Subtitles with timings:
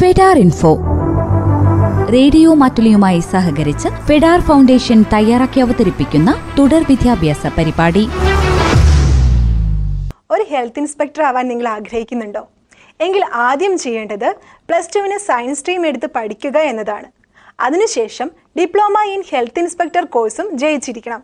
[0.00, 0.78] ഫെഡാർ info.
[2.12, 8.08] Radio മാറ്റുലിയുമായി സഹകരിച്ച് ഫെഡാർ foundation തയ്യാറാക്കി അവതരിപ്പിക്കുന്ന തുടർ വിദ്യാഭ്യാസ പരിപാടി.
[10.30, 12.48] ഒരു ഹെൽത്ത് ഇൻസ്പെക്ടർ ആവാൻ നിങ്ങൾ ആഗ്രഹിക്കുന്നുണ്ടോ?
[13.00, 14.34] എങ്കിൽ ആദ്യം ചെയ്യേണ്ടത്
[14.68, 17.04] പ്ലസ് ടുവിന് സയൻസ് സ്ട്രീം എടുത്ത് പഠിക്കുക എന്നതാണ്.
[17.60, 18.30] അതിനുശേഷം
[18.60, 21.22] ഡിപ്ലോമ ഇൻ ഹെൽത്ത് ഇൻസ്പെക്ടർ കോഴ്സും ജയിച്ചിരിക്കണം.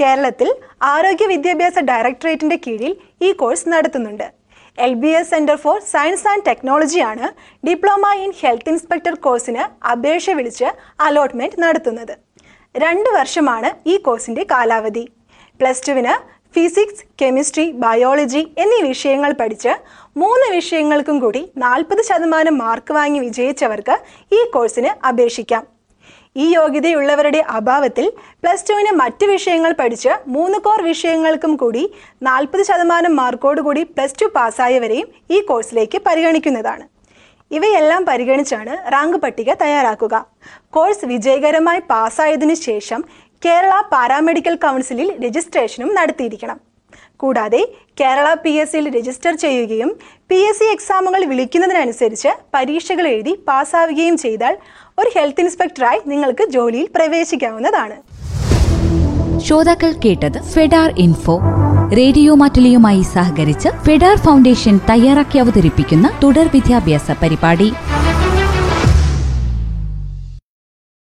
[0.00, 4.39] കേരളത്തിൽ ആരോഗ്യ വിദ്യാഭ്യാസ ഡയറക്ടറേറ്റിന്റെ കീഴിൽ ഈ കോഴ്സ് നടത്തുന്നുണ്ട്.
[4.78, 7.26] L B S centre for science and ടെക്നോളജിയാണ്
[7.68, 9.62] diploma in health inspector കോഴ്സിന്
[9.92, 10.68] അപേക്ഷ വിളിച്ച്
[11.06, 12.14] അലോട്ട്മെന്റ് നടത്തുന്നത്.
[12.74, 15.04] രണ്ട് വർഷമാണ് ഈ കോഴ്സിന്റെ കാലാവധി.
[15.60, 16.14] പ്ലസ് ടുവിന്
[16.56, 19.72] ഫിസിക്സ് കെമിസ്ട്രി ബയോളജി എന്നീ വിഷയങ്ങൾ പഠിച്ച്
[20.20, 23.96] മൂന്ന് വിഷയങ്ങൾക്കും കൂടി നാൽപ്പത് ശതമാനം മാർക്ക് വാങ്ങി വിജയിച്ചവർക്ക്
[24.38, 25.64] ഈ കോഴ്സിന് അപേക്ഷിക്കാം.
[26.42, 28.06] ഈ യോഗ്യതയുള്ളവരുടെ അഭാവത്തിൽ
[28.42, 31.82] പ്ലസ് ടുവിന് മറ്റ് വിഷയങ്ങൾ പഠിച്ച് മൂന്ന് കോർ വിഷയങ്ങൾക്കും കൂടി
[32.28, 36.84] നാൽപ്പത് ശതമാനം മാർക്കോടുകൂടി പ്ലസ് ടു പാസ്സായവരെയും ഈ കോഴ്സിലേക്ക് പരിഗണിക്കുന്നതാണ്.
[37.50, 40.14] ഇവയെല്ലാം പരിഗണിച്ചാണ് റാങ്ക് പട്ടിക തയ്യാറാക്കുക.
[40.76, 43.00] കോഴ്സ് വിജയകരമായി പാസ്സായതിനു ശേഷം
[43.44, 46.58] കേരള പാരാമെഡിക്കൽ കൗൺസിലിൽ രജിസ്ട്രേഷനും നടത്തിയിരിക്കണം.
[47.16, 47.62] കൂടാതെ
[48.00, 49.90] കേരള പി എസ് സിയിൽ രജിസ്റ്റർ ചെയ്യുകയും
[50.28, 54.56] പി എസ് സി എക്സാമുകൾ വിളിക്കുന്നതിനനുസരിച്ച് പരീക്ഷകൾ എഴുതി പാസ്സാവുകയും ചെയ്താൽ
[54.98, 57.98] ഒരു ഹെൽത്ത് ഇൻസ്പെക്ടറായി നിങ്ങൾക്ക് ജോലിയിൽ പ്രവേശിക്കാവുന്നതാണ്.
[59.46, 61.36] ശ്രോതാക്കൾ കേട്ടത് ഫെഡാർ ഇൻഫോ
[61.98, 67.68] റേഡിയോ മാറ്റുലിയുമായി സഹകരിച്ച് ഫെഡാർ ഫൗണ്ടേഷൻ തയ്യാറാക്കി അവതരിപ്പിക്കുന്ന തുടർ വിദ്യാഭ്യാസ പരിപാടി.